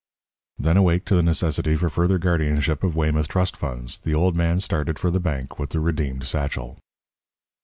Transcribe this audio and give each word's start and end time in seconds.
Then 0.57 0.77
awake 0.77 1.05
to 1.05 1.15
the 1.15 1.21
necessity 1.21 1.75
for 1.75 1.87
further 1.87 2.17
guardianship 2.17 2.83
of 2.83 2.95
Weymouth 2.95 3.27
trust 3.27 3.55
funds, 3.55 3.99
the 3.99 4.15
old 4.15 4.35
man 4.35 4.59
started 4.59 4.97
for 4.97 5.11
the 5.11 5.19
bank 5.19 5.59
with 5.59 5.69
the 5.69 5.79
redeemed 5.79 6.25
satchel. 6.25 6.79